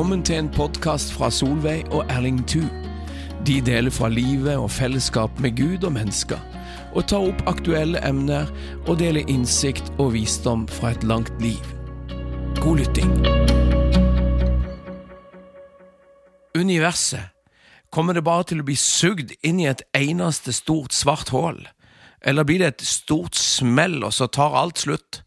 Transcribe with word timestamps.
Velkommen 0.00 0.22
til 0.24 0.38
en 0.40 0.46
podkast 0.48 1.10
fra 1.12 1.28
Solveig 1.28 1.90
og 1.92 2.06
Erling 2.08 2.38
Thu. 2.48 2.62
De 3.44 3.58
deler 3.60 3.92
fra 3.92 4.08
livet 4.08 4.56
og 4.56 4.70
fellesskap 4.72 5.40
med 5.44 5.58
Gud 5.58 5.84
og 5.84 5.92
mennesker, 5.92 6.40
og 6.96 7.04
tar 7.12 7.26
opp 7.28 7.42
aktuelle 7.50 8.00
emner 8.08 8.48
og 8.86 8.96
deler 9.02 9.28
innsikt 9.28 9.92
og 10.00 10.14
visdom 10.14 10.64
fra 10.72 10.94
et 10.94 11.04
langt 11.04 11.36
liv. 11.44 11.60
God 12.62 12.80
lytting. 12.80 13.12
Universet. 16.56 17.36
Kommer 17.92 18.16
det 18.16 18.24
bare 18.24 18.48
til 18.48 18.64
å 18.64 18.68
bli 18.70 18.80
sugd 18.80 19.36
inn 19.44 19.60
i 19.60 19.68
et 19.68 19.84
eneste 19.92 20.56
stort 20.56 20.96
svart 20.96 21.28
hull? 21.36 21.60
Eller 22.24 22.48
blir 22.48 22.64
det 22.64 22.72
et 22.72 22.88
stort 22.88 23.36
smell, 23.36 24.00
og 24.00 24.16
så 24.16 24.32
tar 24.32 24.56
alt 24.64 24.80
slutt? 24.80 25.20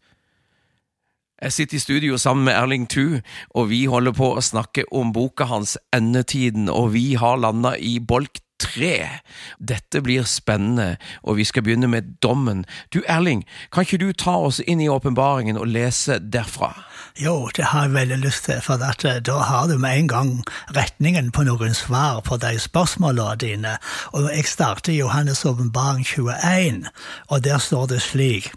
Jeg 1.44 1.52
sitter 1.52 1.76
i 1.76 1.78
studio 1.78 2.16
sammen 2.16 2.44
med 2.44 2.54
Erling 2.56 2.86
Thu, 2.88 3.18
og 3.54 3.66
vi 3.68 3.82
holder 3.84 4.14
på 4.16 4.30
å 4.32 4.40
snakke 4.40 4.86
om 4.96 5.10
boka 5.12 5.44
hans 5.44 5.74
Endetiden, 5.92 6.70
og 6.72 6.94
vi 6.94 7.18
har 7.20 7.36
landa 7.36 7.74
i 7.76 7.98
bolk 8.00 8.40
tre. 8.64 9.20
Dette 9.60 10.00
blir 10.00 10.24
spennende, 10.24 10.96
og 11.20 11.36
vi 11.36 11.44
skal 11.44 11.66
begynne 11.66 11.90
med 11.92 12.14
dommen. 12.24 12.62
Du 12.94 13.02
Erling, 13.04 13.42
kan 13.68 13.84
ikke 13.84 14.00
du 14.00 14.14
ta 14.16 14.38
oss 14.46 14.62
inn 14.64 14.80
i 14.80 14.88
åpenbaringen 14.88 15.60
og 15.60 15.68
lese 15.68 16.16
derfra? 16.16 16.70
Jo, 17.20 17.50
det 17.56 17.68
har 17.74 17.90
jeg 17.90 17.94
veldig 17.98 18.18
lyst 18.24 18.48
til, 18.48 18.64
for 18.64 18.80
at, 18.80 19.04
eh, 19.04 19.20
da 19.20 19.36
har 19.44 19.68
du 19.68 19.76
med 19.76 19.98
en 19.98 20.08
gang 20.08 20.32
retningen 20.72 21.28
på 21.30 21.44
noen 21.44 21.76
svar 21.76 22.22
på 22.24 22.40
de 22.40 22.56
spørsmålene 22.56 23.36
dine. 23.36 23.76
Og 24.16 24.32
jeg 24.32 24.48
starter 24.48 24.92
i 24.92 25.02
Johannes' 25.02 25.44
åpenbaring 25.44 26.08
21, 26.08 26.88
og 27.28 27.44
der 27.44 27.58
står 27.58 27.86
det 27.92 28.02
slik. 28.02 28.52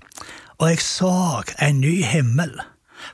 Og 0.59 0.69
jeg 0.69 0.79
så 0.79 1.43
en 1.59 1.81
ny 1.81 2.03
himmel 2.03 2.61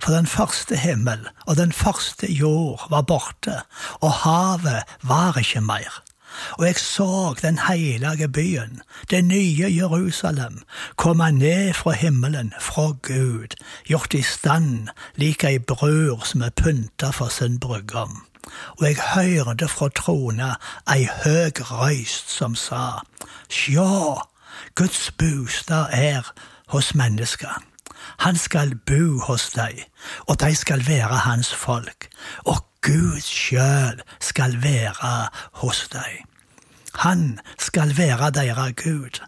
for 0.02 0.14
den 0.14 0.28
første 0.28 0.78
himmel 0.78 1.28
og 1.46 1.58
den 1.58 1.72
første 1.72 2.32
jord 2.32 2.88
var 2.90 3.02
borte, 3.02 3.62
og 4.02 4.12
havet 4.12 4.84
var 5.04 5.38
ikke 5.38 5.62
mer. 5.62 6.04
Og 6.58 6.66
jeg 6.66 6.76
så 6.76 7.36
den 7.42 7.60
hellige 7.68 8.28
byen, 8.28 8.82
det 9.10 9.26
nye 9.26 9.68
Jerusalem, 9.70 10.62
komme 10.96 11.32
ned 11.32 11.74
fra 11.74 11.92
himmelen, 11.92 12.54
fra 12.60 12.82
Gud, 13.02 13.56
gjort 13.86 14.14
i 14.14 14.22
stand 14.22 14.88
lik 15.16 15.44
ei 15.44 15.60
bror 15.60 16.26
som 16.26 16.42
er 16.42 16.50
pynta 16.50 17.10
for 17.10 17.30
sin 17.30 17.60
brudgom. 17.60 18.26
Og 18.80 18.88
jeg 18.88 18.98
hørte 19.16 19.68
fra 19.68 19.90
trona 19.90 20.56
ei 20.90 21.08
høg 21.24 21.62
røyst 21.72 22.30
som 22.30 22.56
sa, 22.56 23.04
Sjå, 23.50 24.20
Guds 24.76 25.12
bostad 25.12 25.94
er 25.94 26.34
hos 26.68 26.96
mennesker. 26.96 27.73
Han 28.18 28.36
skal 28.36 28.76
bo 28.76 29.20
hos 29.28 29.50
deg, 29.56 29.86
og 30.28 30.40
de 30.40 30.56
skal 30.56 30.88
være 30.88 31.24
hans 31.28 31.54
folk, 31.54 32.10
og 32.46 32.66
Gud 32.82 33.22
sjøl 33.22 34.02
skal 34.20 34.58
være 34.64 35.30
hos 35.64 35.88
deg. 35.94 36.24
Han 36.94 37.40
skal 37.60 37.98
være 37.98 38.32
deres 38.32 38.74
Gud. 38.84 39.22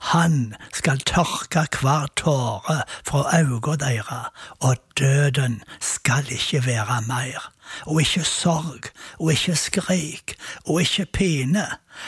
Han 0.00 0.54
skal 0.72 1.00
tørke 1.00 1.66
hver 1.80 2.06
tåre 2.16 2.82
fra 3.06 3.22
øynene 3.38 3.76
deres, 3.80 4.30
og 4.60 4.76
døden 4.98 5.62
skal 5.80 6.30
ikke 6.30 6.66
være 6.66 7.02
mer. 7.08 7.52
Og 7.86 8.00
ikke 8.00 8.24
sorg, 8.24 8.90
og 9.18 9.32
ikke 9.32 9.56
skrik, 9.56 10.34
og 10.66 10.80
ikke 10.80 11.06
pine, 11.12 11.66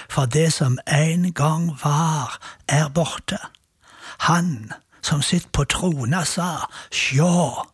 for 0.08 0.24
det 0.24 0.52
som 0.52 0.78
en 0.88 1.32
gang 1.32 1.72
var, 1.82 2.38
er 2.68 2.88
borte. 2.88 3.38
Han 4.18 4.72
som 5.04 5.22
sitter 5.22 5.50
på 5.52 5.64
trona, 5.68 6.24
sa, 6.24 6.66
Sjå, 6.92 7.66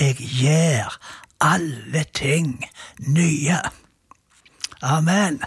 jeg 0.00 0.16
gjør 0.40 0.96
alle 1.44 2.04
ting 2.16 2.64
nye. 2.98 3.58
Amen. 4.82 5.42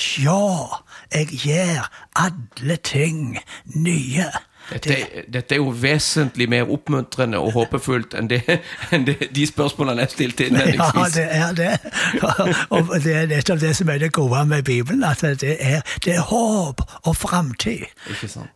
Sjå, 0.00 0.72
jeg 1.12 1.28
gjør 1.44 1.90
alle 2.16 2.76
ting 2.76 3.36
nye. 3.74 4.30
Dette, 4.70 4.96
dette, 5.32 5.54
er 5.54 5.60
jo 5.60 5.72
vesentlig 5.76 6.48
mer 6.48 6.70
oppmuntrende 6.70 7.38
og 7.38 7.52
håpefullt 7.56 8.14
enn, 8.18 8.28
det, 8.30 8.40
enn 8.94 9.06
det, 9.06 9.16
de 9.34 9.46
spørsmålene 9.46 10.06
jeg 10.06 10.14
stilte 10.14 10.46
innledningsvis. 10.46 11.16
Ja, 11.18 11.18
det 11.18 11.26
er 11.30 11.52
det. 11.52 11.72
Og 12.76 12.94
det 13.04 13.14
er 13.16 13.26
nettopp 13.30 13.60
det 13.60 13.74
som 13.76 13.90
er 13.92 13.98
det 13.98 14.12
gode 14.12 14.44
med 14.46 14.62
Bibelen, 14.62 15.04
at 15.04 15.20
det 15.20 15.56
er, 15.58 15.82
det 16.04 16.14
er 16.14 16.20
håp 16.30 16.82
og 17.02 17.16
framtid. 17.16 17.84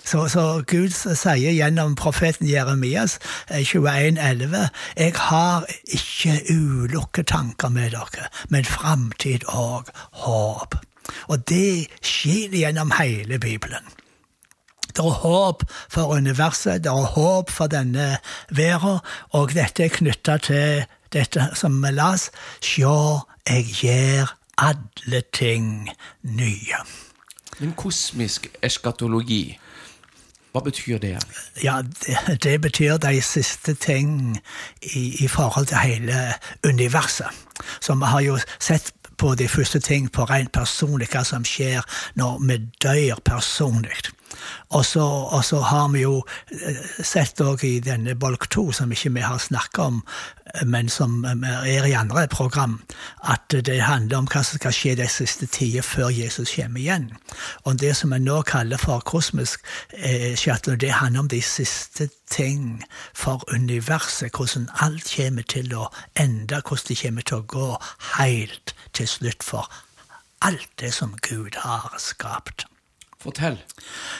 Så, 0.05 0.29
så, 0.29 0.47
Gud 0.67 0.95
sier 0.95 1.53
gjennom 1.53 1.97
profeten 1.97 2.49
Jeremias 2.49 3.19
21,11.: 3.51 4.57
eh, 4.57 4.69
Jeg 4.97 5.13
har 5.17 5.67
ikke 5.87 6.41
ulukket 6.51 7.27
tanker 7.27 7.69
med 7.69 7.91
dere, 7.91 8.31
men 8.49 8.65
framtid 8.65 9.45
og 9.49 9.91
håp. 10.13 10.75
Og 11.29 11.49
det 11.49 11.87
skjer 12.03 12.55
gjennom 12.57 12.93
hele 12.99 13.39
Bibelen. 13.39 13.85
Det 14.97 15.05
er 15.05 15.19
håp 15.23 15.63
for 15.93 16.17
universet, 16.17 16.85
det 16.85 16.93
er 16.93 17.11
håp 17.17 17.51
for 17.53 17.69
denne 17.69 18.17
verden, 18.49 19.03
og 19.37 19.53
dette 19.53 19.85
er 19.85 19.93
knytta 19.93 20.39
til 20.41 20.87
dette 21.13 21.51
som 21.55 21.77
vi 21.83 21.93
las, 21.93 22.31
Sjå, 22.65 23.21
jeg 23.47 23.69
gjør 23.83 24.33
alle 24.57 25.23
ting 25.33 25.91
nye. 26.23 26.81
Men 27.61 27.73
kosmisk 27.77 28.49
eskatologi, 28.65 29.59
hva 30.53 30.63
betyr 30.65 30.99
det? 30.99 31.17
Ja, 31.63 31.83
det, 31.85 32.39
det 32.43 32.61
betyr 32.65 32.97
de 32.97 33.21
siste 33.23 33.75
ting 33.75 34.39
i, 34.83 35.25
i, 35.25 35.29
forhold 35.29 35.67
til 35.67 35.77
hele 35.77 36.33
universet. 36.65 37.29
Så 37.81 37.95
vi 37.95 38.09
har 38.09 38.21
jo 38.21 38.39
sett 38.59 38.93
på 39.17 39.35
de 39.35 39.49
første 39.49 39.81
ting 39.81 40.09
på 40.13 40.25
rent 40.25 40.53
personlig, 40.53 41.09
hva 41.13 41.25
som 41.25 41.45
skjer 41.45 41.85
når 42.17 42.41
vi 42.49 42.59
dør 42.85 43.21
personlig. 43.25 44.01
Og 44.69 44.85
så, 44.85 45.03
og 45.05 45.45
så, 45.45 45.61
har 45.61 45.89
vi 45.89 46.03
jo 46.03 46.17
eh, 46.51 46.81
sett 47.05 47.41
òg 47.41 47.63
i 47.65 47.79
denne 47.85 48.17
bolk 48.19 48.49
to, 48.51 48.69
som 48.75 48.93
ikke 48.93 49.13
vi 49.15 49.23
har 49.23 49.39
snakka 49.39 49.87
om, 49.91 50.01
eh, 50.55 50.65
men 50.67 50.91
som 50.91 51.25
eh, 51.25 51.47
er 51.77 51.87
i 51.87 51.95
andre 51.95 52.27
program, 52.29 52.81
at 53.23 53.55
det 53.67 53.79
handler 53.87 54.25
om 54.25 54.29
hva 54.33 54.43
som 54.43 54.59
skal 54.59 54.75
skje 54.75 54.97
de 54.99 55.09
siste 55.11 55.47
tider 55.47 55.87
før 55.87 56.11
Jesus 56.11 56.57
kommer 56.57 56.83
igjen. 56.83 57.09
Og 57.65 57.79
det 57.81 57.95
som 57.97 58.15
vi 58.15 58.21
nå 58.25 58.41
kaller 58.49 58.83
for 58.83 59.05
kosmisk 59.07 59.63
shuttle, 60.37 60.77
det 60.77 60.93
handler 60.99 61.27
om 61.27 61.31
de 61.31 61.43
siste 61.43 62.09
ting 62.31 62.83
for 63.15 63.45
universet. 63.55 64.35
Hvordan 64.35 64.69
alt 64.83 65.13
kommer 65.15 65.47
til 65.47 65.75
å 65.75 65.89
ende, 66.19 66.63
hvordan 66.63 66.89
det 66.89 67.01
kommer 67.03 67.27
til 67.27 67.43
å 67.43 67.51
gå 67.55 67.69
helt 68.19 68.75
til 68.93 69.09
slutt 69.09 69.47
for 69.47 69.71
alt 70.43 70.71
det 70.81 70.93
som 70.95 71.15
Gud 71.23 71.57
har 71.63 71.95
skapt. 71.99 72.67
Fortell. 73.27 73.59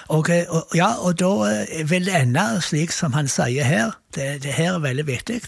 Og, 0.09 0.27
og, 0.49 0.75
ja, 0.75 0.89
og 0.99 1.19
da 1.21 1.31
eh, 1.47 1.91
vil 1.91 2.09
det 2.09 2.15
ende 2.19 2.45
slik 2.65 2.91
som 2.95 3.15
han 3.15 3.29
sier 3.31 3.67
her. 3.67 3.95
Det, 4.15 4.43
det 4.43 4.55
her 4.57 4.75
er 4.75 4.83
veldig 4.83 5.07
viktig. 5.07 5.41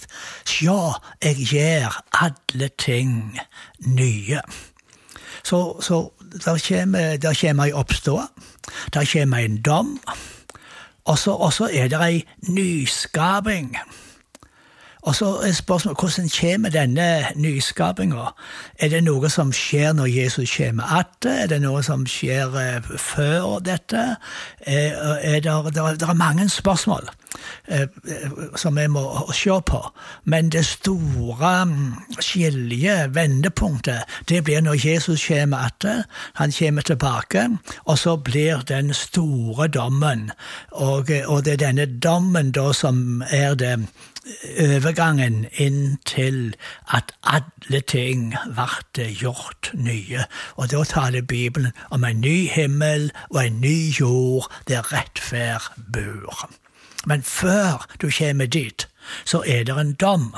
Sjå, 0.46 0.78
jeg 1.24 1.48
gjør 1.50 1.98
alle 2.22 2.70
ting 2.78 3.38
nye. 3.82 4.42
Så, 5.42 5.60
så 5.82 6.02
der 6.44 6.60
kommer, 6.68 7.16
der 7.16 7.62
ei 7.64 7.72
oppstå. 7.72 8.20
Der 8.94 9.08
kommer 9.12 9.38
en 9.42 9.62
dom. 9.62 9.98
Og 11.08 11.18
så 11.18 11.70
er 11.72 11.88
det 11.88 12.02
ei 12.04 12.24
nyskaping. 12.48 13.76
Og 15.08 15.14
så 15.14 15.28
er 15.40 15.52
spørsmålet 15.52 16.00
hvordan 16.00 16.30
kommer 16.40 16.68
denne 16.68 17.24
nyskapinga? 17.34 18.24
Er 18.78 18.88
det 18.88 18.98
noe 19.06 19.30
som 19.32 19.52
skjer 19.56 19.94
når 19.96 20.06
Jesus 20.12 20.52
kommer 20.56 20.84
atter? 20.98 21.30
Er 21.32 21.46
det 21.48 21.62
noe 21.62 21.80
som 21.82 22.04
skjer 22.06 22.52
uh, 22.52 22.96
før 23.00 23.62
dette? 23.64 24.02
Uh, 24.66 25.16
er 25.24 25.40
det, 25.40 25.54
det, 25.74 26.08
er 26.08 26.12
mange 26.12 26.48
spørsmål 26.48 27.08
uh, 27.72 27.86
som 28.56 28.76
vi 28.76 28.84
må 28.86 29.04
se 29.32 29.56
på. 29.66 29.80
Men 30.24 30.52
det 30.52 30.66
store 30.66 31.54
skiljet, 32.20 32.28
skilje, 32.28 33.14
vendepunktet, 33.14 34.04
det 34.28 34.42
blir 34.44 34.60
når 34.60 34.76
Jesus 34.86 35.24
kommer 35.24 35.70
atter. 35.70 36.02
Han 36.34 36.52
kommer 36.52 36.82
tilbake, 36.82 37.48
og 37.84 37.98
så 37.98 38.16
blir 38.16 38.60
den 38.68 38.94
store 38.94 39.68
dommen. 39.68 40.30
Og, 40.70 41.08
og 41.26 41.44
det 41.44 41.52
er 41.52 41.64
denne 41.64 41.86
dommen 41.86 42.52
da 42.52 42.72
som 42.72 43.22
er 43.30 43.54
det 43.54 43.88
overgangen 44.58 45.46
inn 45.52 45.98
til 46.06 46.54
at 46.94 47.12
alle 47.22 47.80
ting 47.80 48.34
ble 48.54 49.08
gjort 49.20 49.70
nye. 49.74 50.24
Og 50.56 50.70
da 50.70 50.84
taler 50.84 51.22
Bibelen 51.22 51.72
om 51.90 52.04
en 52.04 52.20
ny 52.20 52.48
himmel 52.52 53.10
og 53.30 53.46
en 53.46 53.60
ny 53.60 53.76
jord 54.00 54.50
der 54.68 54.92
rettferd 54.92 55.72
bor. 55.92 56.48
Men 57.06 57.22
før 57.22 57.86
du 58.02 58.10
kommer 58.18 58.46
dit, 58.46 58.88
så 59.24 59.42
er 59.46 59.64
det 59.64 59.78
en 59.80 59.92
dom. 59.92 60.34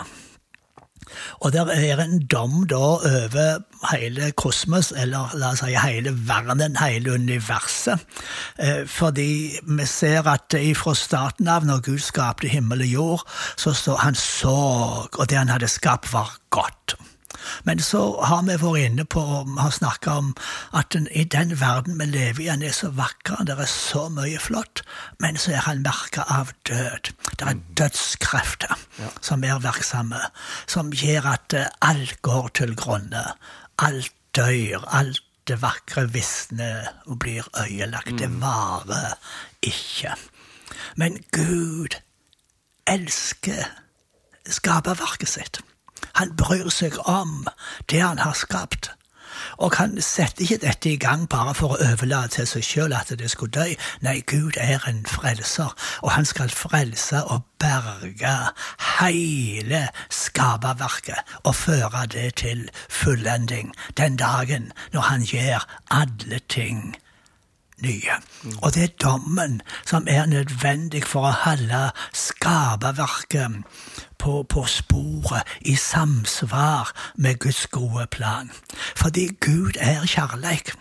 Og 1.40 1.52
der 1.52 1.66
er 1.72 2.02
en 2.02 2.26
dom 2.26 2.66
da 2.70 2.76
over 2.76 3.60
hele 3.90 4.30
kosmos, 4.36 4.92
eller 4.96 5.32
la 5.34 5.52
oss 5.54 5.62
si 5.64 5.74
hele 5.74 6.12
verden, 6.28 6.76
hele 6.80 7.14
universet. 7.14 8.00
Eh, 8.58 8.86
fordi 8.86 9.58
vi 9.62 9.86
ser 9.86 10.28
at 10.28 10.54
fra 10.76 10.94
starten 10.94 11.48
av, 11.48 11.64
når 11.64 11.84
Gud 11.90 12.02
skapte 12.04 12.48
himmel 12.48 12.84
og 12.86 12.92
jord, 12.94 13.28
så 13.56 13.72
står 13.72 13.96
han 14.04 14.14
så, 14.14 14.58
og 15.18 15.30
det 15.30 15.38
han 15.38 15.52
hadde 15.52 15.68
skapt, 15.68 16.12
var 16.12 16.36
godt. 16.50 16.96
Men 17.64 17.82
så 17.84 18.02
har 18.24 18.42
vi 18.48 18.56
vært 18.60 18.90
inne 18.90 19.04
på 19.04 19.22
og 19.22 19.54
har 19.60 19.72
snakka 19.74 20.16
om 20.22 20.32
at 20.76 20.90
den, 20.94 21.08
i 21.10 21.24
den 21.24 21.54
verden 21.60 21.98
vi 22.00 22.08
lever 22.10 22.44
i, 22.44 22.50
han 22.52 22.62
er 22.62 22.74
så 22.76 22.90
vakker, 22.96 23.44
det 23.46 23.56
er 23.58 23.70
så 23.70 24.06
mye 24.12 24.40
flott, 24.40 24.84
men 25.22 25.38
så 25.40 25.56
er 25.56 25.66
han 25.68 25.82
merka 25.86 26.26
av 26.28 26.52
død. 26.68 27.12
Det 27.36 27.48
er 27.48 27.64
dødskrefter 27.78 28.76
ja. 29.00 29.10
som 29.24 29.44
er 29.44 29.62
virksomme, 29.62 30.20
som 30.66 30.92
gjør 30.92 31.32
at 31.34 31.56
eh, 31.56 31.72
alt 31.80 32.20
går 32.26 32.52
til 32.60 32.76
grunne. 32.78 33.24
Alt 33.80 34.12
dør. 34.36 34.84
Alt 34.86 35.24
det 35.48 35.58
vakre 35.62 36.06
visner 36.12 36.92
og 37.06 37.18
blir 37.18 37.46
øyelagt. 37.58 38.18
Det 38.18 38.30
mm. 38.30 38.40
varer 38.42 39.16
ikke. 39.62 40.14
Men 40.96 41.18
Gud 41.32 41.96
elsker 42.86 43.64
skaperverket 44.46 45.28
sitt. 45.28 45.60
Han 46.20 46.36
bryr 46.36 46.68
seg 46.68 46.98
om 47.08 47.46
det 47.88 48.02
han 48.04 48.18
har 48.20 48.36
skapt. 48.36 48.90
Og 49.56 49.72
han 49.78 49.94
setter 50.04 50.44
ikke 50.44 50.58
dette 50.60 50.90
i 50.90 50.98
gang 51.00 51.22
bare 51.32 51.54
for 51.56 51.72
å 51.72 51.78
overlate 51.86 52.34
til 52.34 52.48
seg 52.50 52.66
sjøl 52.66 52.94
at 52.96 53.12
det 53.16 53.30
skulle 53.32 53.54
dø. 53.56 53.64
Nei, 54.04 54.18
Gud 54.28 54.58
er 54.60 54.84
en 54.88 55.00
frelser, 55.08 55.72
og 56.04 56.12
han 56.12 56.28
skal 56.28 56.52
frelse 56.52 57.22
og 57.24 57.46
berge 57.62 58.36
hele 59.00 59.86
skaperverket 60.12 61.36
og 61.40 61.54
føre 61.56 62.04
det 62.12 62.34
til 62.44 62.66
fullending 62.88 63.72
den 63.96 64.20
dagen 64.20 64.72
når 64.92 65.08
han 65.08 65.24
gjør 65.32 65.64
alle 65.88 66.44
ting 66.52 66.98
nye. 67.82 68.18
Og 68.62 68.74
det 68.74 68.82
er 68.82 68.96
dommen 69.02 69.60
som 69.86 70.08
er 70.08 70.26
nødvendig 70.26 71.04
for 71.06 71.30
å 71.30 71.38
holde 71.44 71.88
skaperverket 72.12 73.62
på, 74.20 74.42
på 74.42 74.66
sporet 74.68 75.58
i 75.60 75.76
samsvar 75.76 76.92
med 77.16 77.40
Guds 77.40 77.66
gode 77.66 78.06
plan. 78.12 78.50
Fordi 78.96 79.30
Gud 79.40 79.80
er 79.80 80.06
kjærleik 80.06 80.74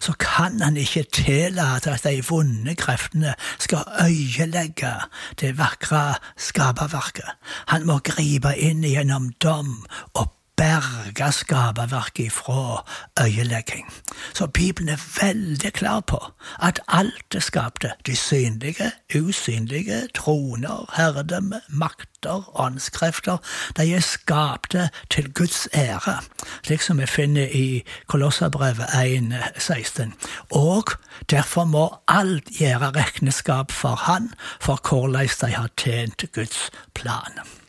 så 0.00 0.12
kan 0.18 0.60
han 0.60 0.76
ikke 0.76 1.02
tillate 1.12 1.90
at 1.90 2.04
de 2.04 2.22
vonde 2.28 2.74
kreftene 2.74 3.34
skal 3.58 3.84
øyelegge 4.02 4.92
det 5.40 5.58
vakre 5.58 6.14
skaperverket. 6.36 7.30
Han 7.68 7.86
må 7.86 7.98
gripe 7.98 8.54
inn 8.56 8.84
gjennom 8.84 9.32
dom 9.42 9.86
og 10.14 10.35
berge 10.56 11.32
skaperverket 11.32 12.24
ifra 12.24 12.84
øyelegging. 13.20 13.92
Så 14.34 14.46
Bibelen 14.46 14.88
er 14.88 15.22
veldig 15.22 15.72
klar 15.72 16.00
på 16.00 16.32
at 16.62 16.80
alt 16.88 17.24
det 17.32 17.42
skapte, 17.42 17.90
de 18.06 18.16
synlige, 18.16 18.92
usynlige, 19.16 20.08
troner, 20.14 20.92
herredømme, 20.96 21.60
makter, 21.68 22.60
åndskrefter, 22.60 23.36
de 23.76 23.94
er 23.94 24.00
skapte 24.00 24.88
til 25.10 25.32
Guds 25.32 25.68
ære, 25.74 26.20
slik 26.62 26.80
som 26.80 26.98
vi 26.98 27.06
finner 27.06 27.48
i 27.52 27.84
Kolossabrevet 28.06 28.84
1,16. 28.84 30.12
Og 30.50 30.84
derfor 31.30 31.64
må 31.64 31.94
alt 32.08 32.44
gjøre 32.44 32.90
regnskap 32.90 33.72
for 33.72 33.94
Han, 33.94 34.32
for 34.60 34.80
hvordan 34.88 35.28
de 35.40 35.54
har 35.54 35.68
tjent 35.76 36.24
Guds 36.34 36.70
plan. 36.94 37.65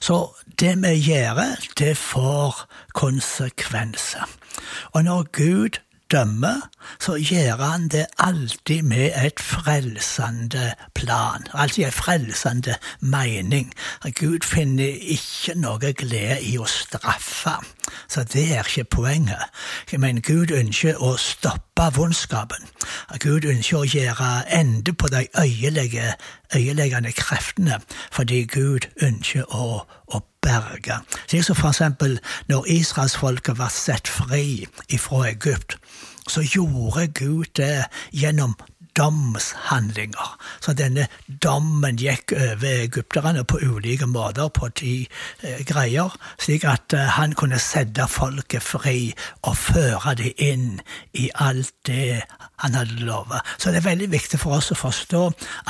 Så 0.00 0.34
det 0.60 0.76
vi 0.82 0.94
gjør, 1.10 1.40
det 1.78 1.96
får 1.96 2.66
konsekvenser. 2.94 4.26
Og 4.92 5.04
når 5.04 5.26
Gud 5.32 5.80
dømmer, 6.12 6.68
så 7.00 7.16
gjør 7.16 7.56
han 7.56 7.88
det 7.88 8.06
alltid 8.18 8.82
med 8.82 9.10
et 9.24 9.40
frelsende 9.40 10.72
plan. 10.94 11.46
Alltid 11.54 11.84
en 11.84 11.92
frelsende 11.92 12.74
mening. 13.00 13.72
Gud 14.14 14.44
finner 14.44 14.92
ikke 15.00 15.54
noe 15.58 15.92
glede 15.92 16.40
i 16.42 16.56
å 16.58 16.66
straffe. 16.70 17.56
Så 18.08 18.24
det 18.24 18.52
er 18.54 18.66
ikke 18.66 18.84
poenget. 18.84 19.50
Men 19.98 20.22
Gud 20.22 20.50
ønsker 20.54 21.02
å 21.02 21.16
stoppe 21.20 21.90
vondskapen. 21.96 22.68
Gud 23.20 23.44
ønsker 23.44 23.82
å 23.82 23.90
gjøre 23.90 24.30
ende 24.60 24.92
på 24.92 25.10
de 25.12 25.26
øyeleggende 26.54 27.12
kreftene, 27.12 27.80
fordi 28.12 28.44
Gud 28.44 28.88
ønsker 29.02 29.44
å, 29.54 29.82
å 30.06 30.22
berge. 30.46 31.00
Slik 31.26 31.44
som 31.44 31.58
for 31.58 31.68
eksempel 31.74 32.18
når 32.50 32.70
israelsfolket 32.78 33.58
var 33.58 33.72
sett 33.74 34.08
fri 34.08 34.66
ifra 34.88 35.26
Egypt, 35.30 35.76
så 36.26 36.42
gjorde 36.42 37.06
Gud 37.14 37.52
det 37.56 37.86
gjennom 38.12 38.56
domshandlinger. 38.96 40.36
Så 40.60 40.72
denne 40.72 41.06
dommen 41.44 41.98
gikk 42.00 42.32
over 42.32 42.82
egypterne 42.86 43.44
på 43.44 43.60
ulike 43.62 44.08
måter 44.08 44.48
på 44.48 44.68
de 44.80 44.94
eh, 45.42 45.60
greier, 45.68 46.14
slik 46.40 46.64
at 46.64 46.96
eh, 46.96 47.12
han 47.18 47.36
kunne 47.36 47.60
sette 47.62 48.08
folket 48.08 48.64
fri 48.64 49.12
og 49.42 49.56
føre 49.60 50.16
det 50.22 50.32
inn 50.42 50.80
i 51.12 51.28
alt 51.34 51.74
det 51.88 52.22
han 52.64 52.78
hadde 52.78 53.04
lovet. 53.04 53.44
Så 53.58 53.70
det 53.70 53.82
er 53.82 53.90
veldig 53.90 54.10
viktig 54.16 54.40
for 54.40 54.58
oss 54.58 54.72
å 54.72 54.80
forstå 54.80 55.24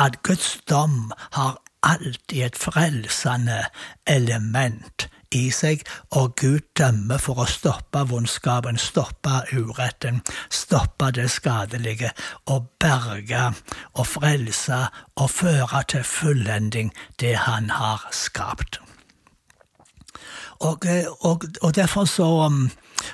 at 0.06 0.22
Guds 0.26 0.56
dom 0.70 1.10
har 1.38 1.58
alltid 1.86 2.46
et 2.46 2.58
frelsende 2.58 3.64
element 4.06 5.08
i 5.34 5.50
seg, 5.50 5.82
og 6.10 6.36
Gud 6.40 6.64
dømmer 6.78 7.20
for 7.22 7.42
å 7.42 7.48
stoppe 7.50 8.04
vondskapen, 8.10 8.78
stoppe 8.78 9.42
uretten, 9.56 10.22
stoppe 10.50 11.10
det 11.16 11.28
skadelige, 11.34 12.12
og 12.52 12.70
berge 12.80 13.50
og 13.94 14.06
frelse 14.06 14.82
og 15.16 15.30
føre 15.30 15.84
til 15.88 16.04
fullending 16.06 16.92
det 17.20 17.36
han 17.46 17.70
har 17.70 18.06
skapt. 18.14 18.85
Og, 20.60 20.86
og, 21.20 21.44
og 21.62 21.74
derfor 21.74 22.04
så 22.04 22.26
um, 22.46 22.70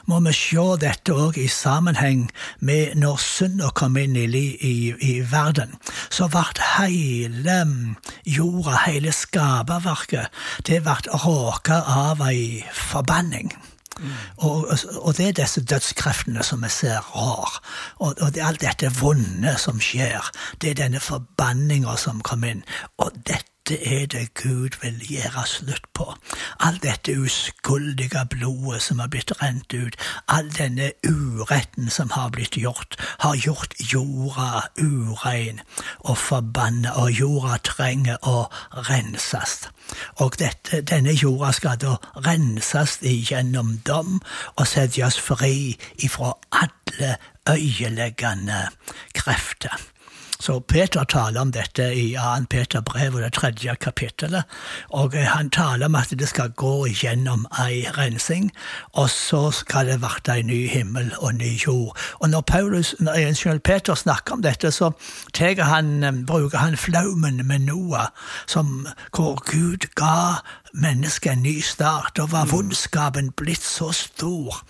må 0.06 0.21
vi 0.21 0.33
se 0.37 0.67
dette 0.81 1.15
òg 1.15 1.39
i 1.41 1.49
sammenheng 1.50 2.29
med 2.61 2.94
når 3.00 3.19
synda 3.23 3.73
kom 3.75 3.97
inn 4.00 4.17
i, 4.17 4.27
i, 4.29 4.75
i, 4.93 5.12
verden. 5.31 5.75
Så 6.11 6.29
ble 6.33 6.44
hele 6.77 7.59
jorda, 8.27 8.79
hele 8.87 9.12
skaperverket, 9.17 10.31
det 10.67 10.83
ble 10.87 11.19
råka 11.25 11.83
av 11.83 12.23
ei 12.31 12.62
forbanning. 12.73 13.53
Mm. 14.00 14.12
Og, 14.37 14.73
og, 15.03 15.12
det 15.17 15.29
er 15.29 15.39
disse 15.43 15.61
dødskreftene 15.69 16.43
som 16.47 16.65
vi 16.65 16.71
ser 16.73 17.05
rar. 17.12 17.59
Og, 17.99 18.15
og 18.19 18.33
det 18.33 18.43
er 18.43 18.49
alt 18.49 18.65
dette 18.65 18.91
vonde 18.99 19.55
som 19.61 19.81
skjer. 19.83 20.33
Det 20.62 20.73
er 20.73 20.81
denne 20.85 21.03
forbanninga 21.03 21.96
som 22.01 22.22
kom 22.25 22.46
inn. 22.49 22.65
Og 22.99 23.13
dette 23.20 23.52
dette 23.69 23.95
er 23.95 24.07
det 24.07 24.35
Gud 24.35 24.69
vil 24.83 24.99
gjøre 25.07 25.47
slutt 25.47 25.85
på. 25.95 26.15
All 26.61 26.79
dette 26.83 27.15
uskuldige 27.21 28.25
blodet 28.31 28.83
som 28.83 28.99
har 28.99 29.07
blitt 29.09 29.31
rent 29.43 29.73
ut, 29.73 29.95
all 30.29 30.51
denne 30.51 30.91
uretten 31.07 31.91
som 31.91 32.11
har 32.11 32.31
blitt 32.35 32.57
gjort, 32.59 32.97
har 33.21 33.37
gjort 33.37 33.75
jorda 33.93 34.67
urein 34.79 35.61
og 36.01 36.19
forbanna, 36.19 36.91
og 36.99 37.11
jorda 37.11 37.61
trenger 37.63 38.19
å 38.27 38.49
renses. 38.89 39.69
Og 40.19 40.35
dette, 40.39 40.83
denne 40.83 41.15
jorda 41.15 41.53
skal 41.53 41.79
da 41.79 41.97
renses 42.27 42.99
igjennom 43.07 43.79
dom 43.87 44.19
og 44.57 44.67
settes 44.67 45.21
fri 45.23 45.79
ifra 46.03 46.35
alle 46.51 47.17
øyeleggende 47.47 48.69
krefter. 49.15 49.92
Så 50.43 50.61
Peter 50.61 51.05
taler 51.05 51.41
om 51.41 51.53
dette 51.55 51.84
i 51.94 52.17
2. 52.19 52.46
Peter 52.51 52.81
brev, 52.81 53.20
det 53.22 53.32
tredje 53.32 53.75
kapittelet. 53.79 54.43
Og 54.91 55.15
eh, 55.15 55.29
han 55.31 55.51
taler 55.55 55.87
om 55.87 55.94
at 55.94 56.11
det 56.19 56.27
skal 56.29 56.51
gå 56.58 56.89
gjennom 56.91 57.44
ei 57.63 57.84
rensing, 57.94 58.49
og 58.99 59.06
så 59.11 59.53
skal 59.55 59.87
det 59.87 60.01
bli 60.03 60.34
en 60.41 60.51
ny 60.51 60.67
himmel 60.67 61.13
og 61.20 61.37
ny 61.39 61.53
jord. 61.67 61.94
Og 62.19 62.31
når 62.31 62.41
Paulus, 62.41 62.94
når 62.99 63.63
Peter 63.63 63.94
snakker 63.94 64.34
om 64.34 64.43
dette, 64.43 64.72
så 64.75 64.91
han, 65.58 66.05
eh, 66.05 66.25
bruker 66.27 66.58
han 66.58 66.77
flaumen 66.77 67.46
med 67.46 67.58
Noah, 67.58 68.11
som, 68.46 68.89
hvor 69.15 69.39
Gud 69.46 69.87
ga 69.94 70.43
mennesket 70.72 71.32
en 71.32 71.43
ny 71.44 71.58
start, 71.64 72.19
og 72.19 72.32
var 72.32 72.46
mm. 72.48 72.52
vondskapen 72.52 73.31
blitt 73.36 73.64
så 73.64 73.91
stor 73.96 74.62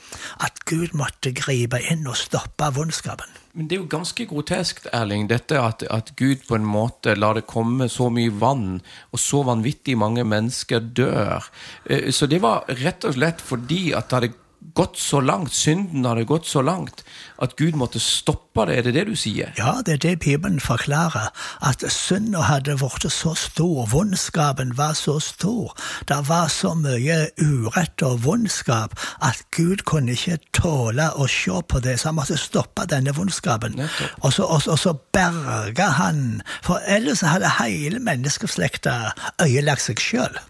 at 0.42 0.64
Gud 0.66 0.96
måtte 0.98 1.34
gripe 1.36 1.78
inn 1.92 2.06
og 2.10 2.18
stoppe 2.18 2.72
vondskapen. 2.74 3.38
Men 3.52 3.68
det 3.68 3.76
er 3.76 3.82
jo 3.82 3.88
ganske 3.92 4.24
grotesk, 4.30 4.86
Erling, 4.96 5.26
dette 5.28 5.58
at, 5.60 5.82
at, 5.92 6.14
Gud 6.16 6.46
på 6.48 6.56
en 6.56 6.64
måte 6.64 7.12
lar 7.18 7.36
det 7.36 7.44
komme 7.50 7.88
så 7.92 8.08
mye 8.08 8.32
vann, 8.40 8.80
og 9.12 9.20
så 9.20 9.42
vanvittig 9.44 9.98
mange 10.00 10.24
mennesker 10.24 10.80
dør. 10.80 11.50
Eh, 11.84 12.08
så 12.10 12.26
det 12.26 12.40
var 12.42 12.64
rett 12.80 13.04
og 13.04 13.18
slett 13.18 13.44
fordi 13.44 13.90
at 13.92 14.08
det 14.08 14.18
hadde 14.18 14.32
gått 14.74 14.98
så 14.98 15.20
langt, 15.20 15.52
synden 15.52 16.06
hadde 16.06 16.24
gått 16.24 16.46
så 16.46 16.62
langt, 16.62 17.02
at 17.42 17.56
Gud 17.56 17.76
måtte 17.76 18.00
stoppe 18.00 18.66
det? 18.68 18.76
Er 18.78 18.86
det 18.86 18.92
det 18.96 19.04
du 19.08 19.16
sier? 19.16 19.52
Ja, 19.58 19.80
det 19.84 19.94
er 19.94 20.02
det 20.04 20.12
Bibelen 20.24 20.60
forklarer. 20.60 21.30
At 21.60 21.84
synda 21.92 22.44
hadde 22.46 22.76
blitt 22.80 23.08
så 23.12 23.34
stor, 23.38 23.86
vondskapen 23.92 24.76
var 24.78 24.94
så 24.98 25.18
stor, 25.20 25.74
det 26.08 26.20
var 26.28 26.48
så 26.52 26.74
mye 26.78 27.18
urett 27.40 28.04
og 28.06 28.22
vondskap 28.24 28.96
at 29.20 29.42
Gud 29.56 29.84
kunne 29.88 30.16
ikke 30.16 30.38
tåle 30.56 31.10
å 31.16 31.28
se 31.30 31.62
på 31.68 31.82
det, 31.84 31.98
så 32.00 32.10
han 32.10 32.20
måtte 32.20 32.38
stoppe 32.40 32.86
denne 32.90 33.14
vondskapen. 33.16 33.80
Og 34.22 34.32
så, 34.32 34.46
og, 34.46 34.68
og 34.68 34.78
så 34.78 34.94
berga 35.14 35.90
han, 35.98 36.40
for 36.62 36.80
ellers 36.86 37.24
hadde 37.26 37.50
hele 37.58 38.00
menneskeslekta 38.02 39.12
øyelagt 39.42 39.88
seg 39.88 40.00
sjøl. 40.00 40.40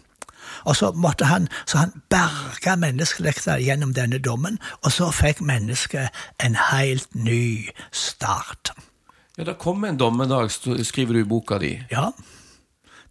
Og 0.65 0.77
så 0.77 0.93
måtte 0.93 1.25
han, 1.25 1.49
så 1.67 1.79
han 1.79 1.93
berga 2.11 2.77
menneskelekta 2.77 3.59
gjennom 3.63 3.95
denne 3.95 4.19
dommen, 4.19 4.59
og 4.83 4.93
så 4.93 5.11
fikk 5.11 5.41
mennesket 5.41 6.09
en 6.45 6.57
helt 6.71 7.15
ny 7.15 7.69
start. 7.93 8.73
Ja, 9.39 9.45
Det 9.45 9.59
kommer 9.59 9.89
en 9.89 9.97
dommedag, 9.99 10.51
skriver 10.85 11.13
du 11.13 11.21
i 11.21 11.25
boka 11.25 11.59
di. 11.59 11.79
Ja, 11.91 12.11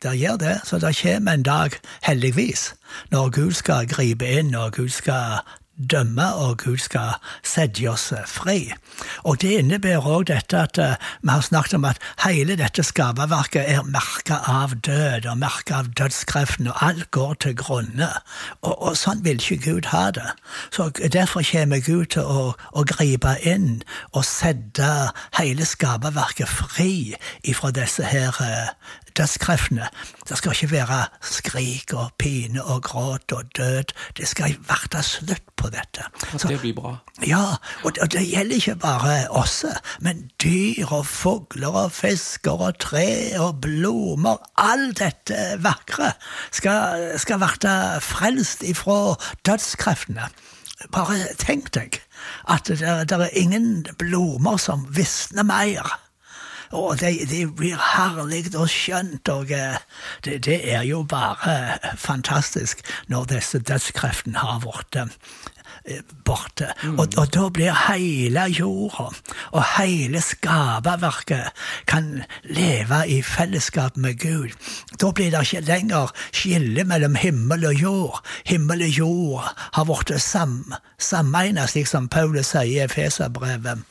det 0.03 0.19
gjør 0.19 0.37
det. 0.37 0.59
Så 0.63 0.79
det 0.79 0.95
kommer 1.01 1.33
en 1.33 1.43
dag, 1.43 1.71
heldigvis, 2.01 2.73
når 3.11 3.29
Gud 3.29 3.51
skal 3.51 3.87
gripe 3.87 4.25
inn, 4.25 4.55
og 4.55 4.73
Gud 4.73 4.89
skal 4.89 5.41
dømme, 5.77 6.33
og 6.33 6.57
Gud 6.57 6.77
skal 6.77 7.15
sette 7.43 7.87
oss 7.89 8.11
fri. 8.27 8.71
Og 9.23 9.41
det 9.41 9.53
innebærer 9.59 10.05
òg 10.05 10.27
dette 10.29 10.57
at 10.57 10.77
eh, 10.81 10.95
vi 11.21 11.31
har 11.31 11.41
snakket 11.41 11.73
om 11.79 11.87
at 11.89 12.01
hele 12.25 12.57
dette 12.59 12.83
skaperverket 12.85 13.63
er 13.65 13.87
merka 13.87 14.41
av 14.47 14.75
død, 14.85 15.27
og 15.31 15.39
merka 15.41 15.81
av 15.81 15.91
dødskreftene, 15.97 16.71
og 16.73 16.83
alt 16.87 17.11
går 17.11 17.33
til 17.45 17.55
grunne. 17.57 18.09
Og, 18.61 18.75
og 18.75 18.97
sånn 18.99 19.23
vil 19.25 19.41
ikke 19.41 19.61
Gud 19.65 19.91
ha 19.93 20.09
det. 20.15 20.29
Så 20.71 20.89
derfor 21.01 21.45
kommer 21.51 21.81
Gud 21.85 22.13
til 22.15 22.27
å, 22.27 22.51
å 22.71 22.85
gripe 22.87 23.37
inn 23.47 23.81
og 24.11 24.25
sette 24.27 24.91
hele 25.39 25.65
skaperverket 25.65 26.49
fri 26.49 27.15
ifra 27.47 27.71
disse 27.75 28.05
her 28.05 28.37
eh, 28.43 28.73
dødskreftene. 29.17 29.87
Det 30.29 30.37
skal 30.37 30.51
ikke 30.55 30.71
være 30.71 30.99
skrik 31.21 31.93
og 31.93 32.11
pine 32.19 32.63
og 32.63 32.83
gråt 32.83 33.31
og 33.31 33.43
død. 33.57 33.93
Det 34.17 34.27
skal 34.27 34.55
være 34.67 35.03
slutt 35.03 35.43
på 35.57 35.69
dette. 35.69 36.05
At 36.33 36.43
det 36.47 36.59
blir 36.59 36.73
bra. 36.75 36.95
Ja, 37.27 37.57
og 37.83 37.97
og 38.01 38.11
det 38.11 38.23
gjelder 38.27 38.55
ikke 38.55 38.75
bare 38.75 39.15
oss, 39.29 39.65
men 39.99 40.29
dyr 40.43 40.85
og 40.91 41.05
fugler 41.05 41.67
og 41.83 41.91
fisker 41.91 42.51
og 42.51 42.79
tre 42.79 43.37
og 43.39 43.61
blomster. 43.61 44.41
All 44.57 44.91
dette 44.97 45.37
vakre 45.61 46.13
skal, 46.51 47.19
skal 47.21 47.41
bli 47.41 47.75
frelst 48.01 48.63
ifra 48.63 49.15
dødskreftene. 49.45 50.29
Bare 50.91 51.19
tenk 51.37 51.69
deg 51.75 51.99
at 52.49 52.67
det, 52.67 52.79
det 53.09 53.17
er 53.17 53.37
ingen 53.37 53.85
blomster 53.97 54.57
som 54.57 54.87
visner 54.89 55.45
mer. 55.45 55.97
Og 56.71 56.99
det, 56.99 57.29
det 57.29 57.55
blir 57.55 57.79
herlig 57.95 58.55
og 58.55 58.69
skjønt, 58.71 59.29
og 59.29 59.51
eh, 59.51 59.77
det, 60.25 60.39
det 60.45 60.59
er 60.73 60.85
jo 60.87 61.03
bare 61.03 61.77
fantastisk 61.99 62.81
når 63.07 63.29
disse 63.35 63.59
dødskreftene 63.59 64.39
har 64.39 64.59
blitt 64.63 64.95
borte. 64.95 65.07
borte. 66.25 66.67
Og, 66.97 67.07
og 67.17 67.27
da 67.33 67.49
blir 67.49 67.75
hele 67.87 68.45
jorda 68.53 69.09
og 69.51 69.63
hele 69.77 70.21
skaperverket 70.21 71.51
kan 71.89 72.23
leve 72.43 73.01
i 73.07 73.21
fellesskap 73.21 73.97
med 73.97 74.19
Gud. 74.19 74.55
Da 75.01 75.11
blir 75.11 75.31
det 75.31 75.41
ikke 75.41 75.65
lenger 75.67 76.13
skille 76.31 76.83
mellom 76.83 77.15
himmel 77.15 77.65
og 77.65 77.81
jord. 77.81 78.21
Himmel 78.45 78.85
og 78.87 78.97
jord 78.99 79.49
har 79.73 79.89
blitt 79.89 80.21
sam, 80.21 80.73
sammeina, 80.99 81.67
slik 81.67 81.89
som 81.89 82.09
Paulus 82.09 82.53
sier 82.53 82.69
i 82.69 82.83
Efeserbrevet. 82.85 83.90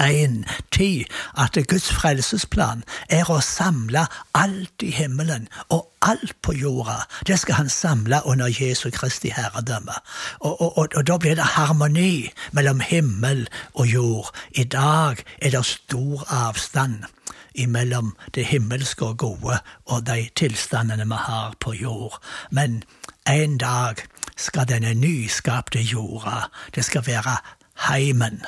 1.10 0.00 1.04
at 1.38 1.58
Guds 1.68 1.92
frelsesplan 1.92 2.84
er 3.08 3.30
å 3.30 3.40
samle 3.44 4.06
alt 4.34 4.82
i 4.82 4.90
himmelen 4.94 5.48
og 5.68 5.86
alt 6.02 6.34
på 6.42 6.54
jorda. 6.58 7.04
Det 7.26 7.38
skal 7.40 7.62
han 7.62 7.70
samle 7.72 8.20
under 8.26 8.50
Jesu 8.50 8.90
Kristi 8.90 9.30
herredømme. 9.34 9.94
Og, 10.40 10.60
og, 10.60 10.78
og, 10.78 10.88
og 10.96 11.06
da 11.06 11.18
blir 11.18 11.38
det 11.38 11.52
harmoni 11.56 12.30
mellom 12.52 12.80
himmel 12.80 13.46
og 13.74 13.86
jord. 13.86 14.32
I 14.52 14.64
dag 14.64 15.22
er 15.38 15.54
det 15.54 15.64
stor 15.66 16.26
avstand 16.28 17.04
imellom 17.54 18.16
det 18.34 18.46
himmelske 18.50 19.06
og 19.06 19.18
gode 19.18 19.60
og 19.86 20.06
de 20.06 20.28
tilstandene 20.36 21.06
vi 21.06 21.20
har 21.28 21.54
på 21.60 21.74
jord. 21.78 22.18
Men 22.50 22.82
en 23.30 23.58
dag 23.58 24.02
skal 24.36 24.68
denne 24.68 24.94
nyskapte 24.94 25.78
jorda, 25.78 26.50
det 26.74 26.84
skal 26.84 27.06
være 27.06 27.38
heimen 27.88 28.42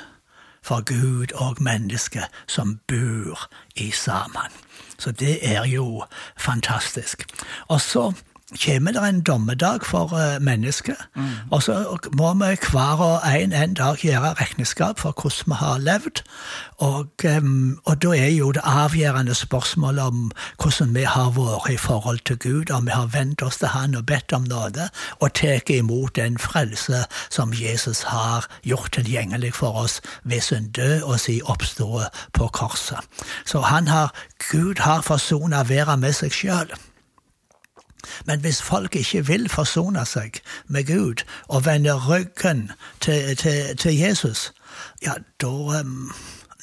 for 0.67 0.83
Gud 0.83 1.33
og 1.35 1.57
menneske 1.63 2.25
som 2.47 2.81
bor 2.89 3.51
i 3.77 3.91
sammen. 3.91 4.51
Så 4.99 5.13
det 5.13 5.39
er 5.55 5.65
jo 5.65 6.05
fantastisk. 6.37 7.23
Og 7.69 7.81
så 7.81 8.13
kommer 8.55 8.93
det 8.93 9.09
en 9.09 9.21
dommedag 9.21 9.85
for 9.85 10.39
mennesket. 10.39 10.97
mennesket, 11.17 11.23
og 11.51 11.63
så 11.63 11.99
må 12.13 12.35
vi 12.35 12.57
hver 12.71 13.01
og 13.01 13.21
en 13.43 13.53
en 13.53 13.75
dag 13.75 13.97
gjøre 13.97 14.35
regnskap 14.39 14.99
for 14.99 15.13
hvordan 15.23 15.47
vi 15.47 15.55
har 15.55 15.79
levd. 15.79 16.23
Og, 16.79 17.07
um, 17.39 17.79
og 17.85 18.03
da 18.03 18.09
er 18.09 18.31
jo 18.31 18.53
det 18.53 18.61
avgjørende 18.65 19.35
spørsmålet 19.35 20.03
om 20.03 20.31
hvordan 20.63 20.95
vi 20.95 21.03
har 21.03 21.31
vært 21.31 21.71
i 21.71 21.77
forhold 21.77 22.19
til 22.19 22.39
Gud, 22.39 22.71
om 22.71 22.87
vi 22.87 22.91
har 22.91 23.07
vendt 23.07 23.43
oss 23.43 23.57
til 23.57 23.69
Han 23.69 23.95
og 23.95 24.07
bedt 24.07 24.33
om 24.33 24.43
nåde, 24.43 24.89
og 25.21 25.33
tatt 25.35 25.71
imot 25.71 26.17
den 26.17 26.39
frelse 26.39 27.05
som 27.31 27.53
Jesus 27.53 28.03
har 28.03 28.47
gjort 28.63 28.93
tilgjengelig 28.93 29.55
for 29.55 29.73
oss 29.73 30.01
ved 30.25 30.41
sin 30.41 30.71
død 30.71 31.03
og 31.03 31.21
sin 31.21 31.41
oppståelse 31.45 32.09
på 32.33 32.49
korset. 32.49 32.99
Så 33.47 33.61
han 33.61 33.89
har, 33.89 34.15
Gud 34.53 34.79
har 34.79 35.01
forsona 35.01 35.63
verden 35.63 36.01
med 36.01 36.13
seg 36.13 36.33
sjøl. 36.33 36.71
Men 38.27 38.41
hvis 38.41 38.63
folk 38.63 38.97
ikke 38.97 39.27
vil 39.27 39.49
forsone 39.49 40.05
seg 40.07 40.41
med 40.67 40.87
Gud 40.87 41.25
og 41.49 41.67
vende 41.67 41.95
ryggen 42.09 42.71
til, 43.01 43.37
til, 43.37 43.77
til 43.77 43.97
Jesus, 43.97 44.53
ja, 45.03 45.15
da, 45.41 45.53
um, 45.81 46.13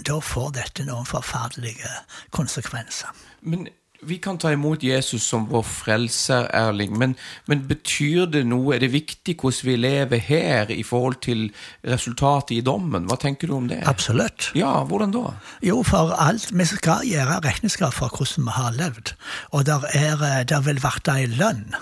da 0.07 0.19
får 0.19 0.49
dette 0.59 0.85
noen 0.87 1.05
forferdelige 1.05 1.89
konsekvenser. 2.31 3.13
Men 3.41 3.67
vi 4.07 4.17
kan 4.23 4.37
ta 4.37 4.51
imot 4.53 4.83
Jesus 4.83 5.23
som 5.27 5.45
vår 5.49 5.63
frelser, 5.67 6.47
Erling, 6.55 6.97
men, 6.99 7.15
men 7.49 7.63
betyr 7.69 8.27
det 8.33 8.43
noe? 8.49 8.75
Er 8.75 8.83
det 8.83 8.91
viktig 8.93 9.35
hvordan 9.39 9.69
vi 9.69 9.77
lever 9.79 10.23
her 10.27 10.71
i 10.73 10.83
forhold 10.87 11.19
til 11.25 11.45
resultatet 11.87 12.57
i 12.57 12.61
dommen? 12.65 13.07
Hva 13.09 13.17
tenker 13.21 13.49
du 13.49 13.57
om 13.57 13.69
det? 13.71 13.81
Absolutt. 13.89 14.51
Ja, 14.57 14.75
hvordan 14.89 15.15
da? 15.15 15.33
Jo, 15.65 15.81
for 15.87 16.13
alt 16.19 16.51
Vi 16.53 16.65
skal 16.69 17.07
gjøre 17.07 17.41
regnskap 17.45 17.95
for 17.95 18.13
hvordan 18.13 18.47
vi 18.47 18.57
har 18.57 18.77
levd. 18.77 19.15
Og 19.51 19.65
der, 19.65 19.87
er, 19.93 20.43
der 20.43 20.61
vil 20.65 20.81
bli 20.83 21.15
ei 21.15 21.27
lønn. 21.31 21.75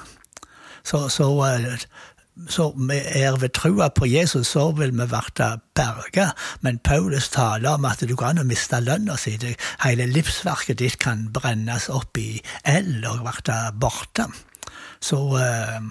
Så, 0.83 1.07
så, 1.13 1.27
så 2.49 2.71
vi 2.77 2.97
er 2.97 3.37
ved 3.41 3.53
trua 3.57 3.89
på 3.89 4.05
Jesus, 4.05 4.47
så 4.47 4.71
vil 4.71 4.91
vi 4.91 5.07
bli 5.07 5.49
berga. 5.75 6.31
Men 6.61 6.79
Paulus 6.79 7.29
taler 7.29 7.75
om 7.75 7.85
at 7.85 8.03
du 8.07 8.15
kan 8.15 8.39
miste 8.47 8.79
lønna 8.79 9.17
si. 9.17 9.37
Hele 9.83 10.07
livsverket 10.07 10.79
ditt 10.79 10.99
kan 10.99 11.29
brennes 11.33 11.89
opp 11.89 12.17
i 12.17 12.41
eld 12.65 13.05
og 13.05 13.25
bli 13.27 13.59
borte. 13.79 14.27
Så 15.01 15.17
uh, 15.37 15.81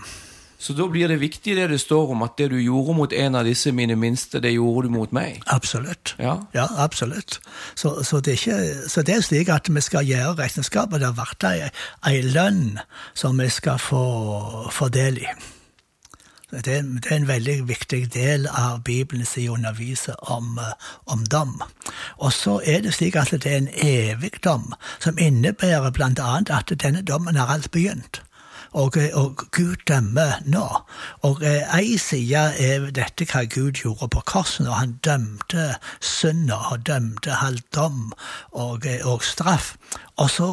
Så 0.61 0.75
da 0.77 0.85
blir 0.93 1.09
det 1.09 1.23
viktig 1.23 1.55
det 1.57 1.71
det 1.71 1.81
står 1.81 2.11
om 2.13 2.23
at 2.23 2.35
det 2.37 2.51
du 2.53 2.59
gjorde 2.61 2.93
mot 2.95 3.13
en 3.13 3.35
av 3.35 3.47
disse 3.49 3.73
mine 3.73 3.97
minste, 3.97 4.43
det 4.45 4.53
gjorde 4.53 4.89
du 4.89 4.93
mot 4.93 5.13
meg. 5.13 5.41
Absolutt. 5.47 6.15
Ja. 6.19 6.37
Ja, 6.55 6.67
absolutt. 6.77 7.41
Så, 7.75 8.05
så, 8.05 8.21
det 8.21 8.35
er 8.35 8.37
ikke, 8.37 8.89
så 8.89 9.03
det 9.03 9.15
er 9.15 9.25
slik 9.25 9.49
at 9.49 9.71
vi 9.73 9.81
skal 9.81 10.05
gjøre 10.05 10.37
regnskapet. 10.43 11.01
det 11.01 11.15
blir 11.17 11.71
ei 12.05 12.21
lønn 12.21 12.77
som 13.15 13.41
vi 13.41 13.49
skal 13.49 13.79
få, 13.81 14.05
få 14.71 14.89
del 14.93 15.25
i. 15.25 15.33
Det 16.51 16.67
er, 16.67 16.83
det 16.83 17.11
er 17.11 17.17
en 17.17 17.29
veldig 17.29 17.69
viktig 17.69 18.01
del 18.15 18.47
av 18.47 18.83
Bibelen 18.85 19.27
som 19.27 19.55
underviser 19.55 20.17
om, 20.31 20.59
eh, 20.59 20.73
om 21.07 21.27
dom. 21.27 21.63
Og 22.19 22.33
så 22.33 22.61
er 22.65 22.81
det 22.83 22.95
slik 22.95 23.17
at 23.17 23.31
det 23.31 23.47
er 23.47 23.57
en 23.57 23.71
evig 23.75 24.33
dom, 24.45 24.75
som 24.99 25.19
innebærer 25.19 25.91
annet 26.21 26.51
at 26.51 26.73
denne 26.83 27.03
dommen 27.03 27.37
har 27.37 27.47
alt 27.47 27.71
begynt. 27.71 28.23
Og, 28.73 28.97
og 29.15 29.37
Gud 29.51 29.77
dømmer 29.89 30.39
nå. 30.47 30.67
Og 31.27 31.43
eh, 31.43 31.67
ei 31.75 31.97
side 31.99 32.43
er 32.59 32.91
dette 32.95 33.27
hva 33.27 33.43
Gud 33.51 33.81
gjorde 33.83 34.09
på 34.15 34.23
korset, 34.31 34.69
og 34.69 34.77
han 34.79 34.93
dømte 35.05 35.75
synda 36.01 36.61
og 36.71 36.87
dømte 36.87 37.41
halv 37.41 37.65
dom 37.75 38.13
og, 38.53 38.87
eh, 38.87 39.03
og 39.07 39.25
straff. 39.27 39.75
Og 40.17 40.31
så 40.31 40.51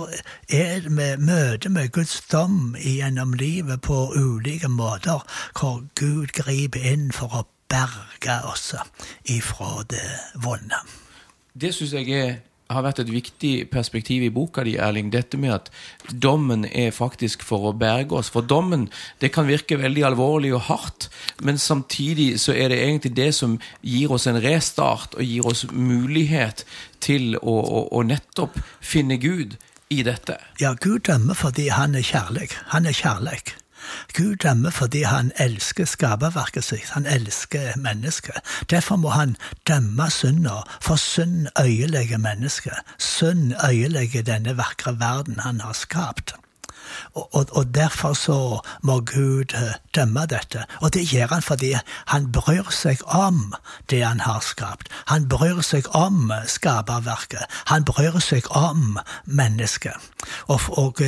er 0.49 0.89
med 0.89 1.17
møte 1.17 1.69
med 1.69 1.91
Guds 1.91 2.21
dom 2.31 2.75
gjennom 2.79 3.33
livet 3.33 3.81
på 3.81 4.07
ulike 4.15 4.69
måter, 4.71 5.21
hvor 5.59 5.83
Gud 5.99 6.33
griper 6.33 6.81
inn 6.93 7.11
for 7.11 7.33
å 7.33 7.45
berge 7.69 8.39
oss 8.47 8.71
ifra 9.25 9.83
det 9.91 10.07
vonde. 10.43 10.79
Det 11.57 11.73
syns 11.75 11.93
jeg 11.97 12.11
er, 12.13 12.35
har 12.69 12.83
vært 12.83 13.01
et 13.03 13.11
viktig 13.11 13.53
perspektiv 13.71 14.25
i 14.27 14.31
boka 14.33 14.63
di, 14.67 14.75
Erling. 14.81 15.11
Dette 15.13 15.39
med 15.39 15.53
at 15.55 15.69
dommen 16.11 16.65
er 16.67 16.95
faktisk 16.95 17.45
for 17.47 17.69
å 17.69 17.75
berge 17.77 18.17
oss. 18.19 18.31
For 18.33 18.45
dommen 18.45 18.87
det 19.21 19.31
kan 19.35 19.47
virke 19.47 19.79
veldig 19.79 20.03
alvorlig 20.09 20.53
og 20.57 20.65
hardt, 20.67 21.09
men 21.41 21.61
samtidig 21.61 22.33
så 22.43 22.55
er 22.55 22.73
det 22.73 22.81
egentlig 22.83 23.15
det 23.17 23.31
som 23.37 23.57
gir 23.81 24.11
oss 24.11 24.27
en 24.27 24.41
restart 24.43 25.15
og 25.15 25.23
gir 25.23 25.47
oss 25.47 25.65
mulighet 25.71 26.65
til 27.03 27.37
å, 27.39 27.55
å, 27.55 27.85
å 27.95 28.03
nettopp 28.03 28.59
finne 28.81 29.19
Gud 29.21 29.57
i 29.93 30.03
dette. 30.03 30.35
Ja, 30.59 30.73
Gud 30.75 31.07
dømmer 31.07 31.37
fordi 31.37 31.69
han 31.71 31.95
er 31.95 32.03
kjærlig. 32.05 32.51
Han 32.73 32.89
er 32.89 32.95
kjærlig. 32.95 33.39
Gud 34.13 34.35
dømmer 34.35 34.69
fordi 34.69 35.01
han 35.07 35.31
elsker 35.39 35.85
skaperverket 35.85 36.63
sitt, 36.63 36.89
han 36.95 37.05
elsker 37.05 37.77
mennesket. 37.77 38.41
Derfor 38.69 38.95
må 38.95 39.09
han 39.09 39.37
dømme 39.67 40.09
synda, 40.11 40.61
for 40.81 40.95
synd 40.95 41.47
øyelegger 41.59 42.17
mennesket. 42.17 42.73
Synd 42.97 43.53
øyelegger 43.69 44.21
denne 44.21 44.57
vakre 44.57 44.99
verden 44.99 45.39
han 45.39 45.61
har 45.61 45.73
skapt. 45.73 46.35
Og, 47.13 47.35
og, 47.35 47.45
og, 47.51 47.75
derfor 47.75 48.13
så 48.13 48.59
må 48.81 48.99
Gud 48.99 49.53
eh, 49.53 49.75
dømme 49.95 50.25
dette. 50.29 50.65
Og 50.81 50.93
det 50.93 51.07
gjør 51.11 51.27
han 51.33 51.41
fordi 51.41 51.73
han 52.13 52.31
bryr 52.31 52.71
seg 52.71 53.01
om 53.05 53.53
det 53.89 54.03
han 54.05 54.19
har 54.19 54.39
skapt. 54.45 54.89
Han 55.11 55.27
bryr 55.29 55.61
seg 55.61 55.87
om 55.95 56.31
skaperverket. 56.47 57.45
Han 57.71 57.85
bryr 57.85 58.19
seg 58.23 58.47
om 58.55 58.99
mennesket. 59.25 59.95
Og, 60.47 60.61
og, 60.77 61.01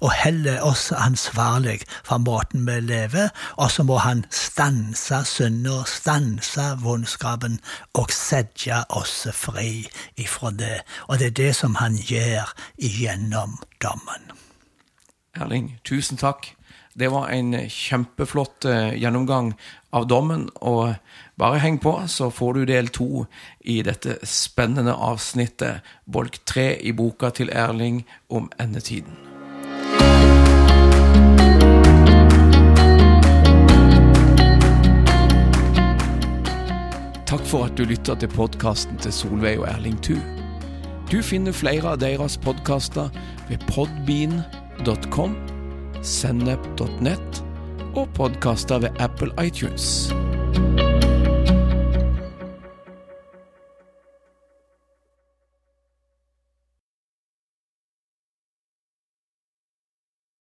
og 0.00 0.12
heller 0.12 0.62
oss 0.62 0.92
ansvarlig 0.92 1.80
for 2.04 2.18
måten 2.18 2.66
vi 2.66 2.80
lever, 2.80 3.28
og 3.56 3.70
så 3.70 3.82
må 3.82 3.98
han 4.02 4.24
stanse 4.30 5.22
synda, 5.28 5.82
stanse 5.88 6.66
vondskapen 6.82 7.60
og 7.94 8.12
sette 8.14 8.82
oss 8.88 9.26
fri 9.34 9.86
ifra 10.16 10.50
det. 10.50 10.80
Og 11.08 11.18
det 11.18 11.32
er 11.32 11.38
det 11.42 11.52
som 11.56 11.78
han 11.80 11.96
gjør 11.96 12.52
igjennom 12.76 13.58
dommen. 13.82 14.45
Erling, 15.40 15.76
tusen 15.84 16.16
takk. 16.20 16.54
Det 16.96 17.10
var 17.12 17.28
en 17.28 17.52
kjempeflott 17.68 18.64
uh, 18.64 18.94
gjennomgang 18.96 19.52
av 19.92 20.06
dommen. 20.08 20.48
Og 20.64 20.94
bare 21.36 21.60
heng 21.60 21.78
på, 21.78 21.92
så 22.08 22.30
får 22.32 22.54
du 22.54 22.64
del 22.70 22.88
to 22.88 23.26
i 23.60 23.82
dette 23.84 24.16
spennende 24.24 24.94
avsnittet, 24.96 25.84
bolk 26.04 26.40
tre 26.48 26.70
i 26.80 26.96
boka 26.96 27.30
til 27.36 27.52
Erling 27.52 28.04
om 28.32 28.48
endetiden. 28.60 29.16
Takk 37.26 37.42
for 37.44 37.66
at 37.66 37.76
du 37.76 37.84
lytta 37.84 38.14
til 38.16 38.30
podkasten 38.32 38.96
til 39.02 39.12
Solveig 39.12 39.58
og 39.58 39.68
Erling 39.68 39.98
Thu. 40.00 40.16
Du 41.10 41.20
finner 41.22 41.52
flere 41.52 41.92
av 41.92 42.00
deres 42.00 42.38
podkaster 42.40 43.10
ved 43.50 43.62
podbean.com, 44.76 45.36
sennep.net 46.02 47.42
og 47.96 48.08
podkaster 48.14 48.78
ved 48.78 48.90
Apple 49.00 49.32
iTunes. 49.46 50.12